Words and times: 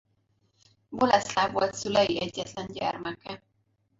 Boleszláv 0.89 1.51
volt 1.51 1.73
szülei 1.75 2.21
egyetlen 2.21 2.67
gyermeke. 2.71 3.43